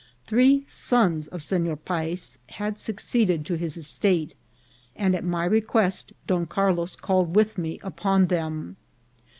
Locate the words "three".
0.25-0.65